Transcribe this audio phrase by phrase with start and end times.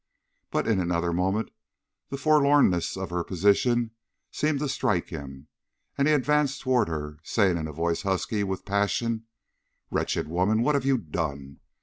[0.49, 1.51] But in another moment
[2.09, 3.91] the forlornness of her position
[4.31, 5.47] seemed to strike him,
[5.95, 9.25] and he advanced toward her, saying in a voice husky with passion:
[9.91, 11.59] "Wretched woman, what have you done?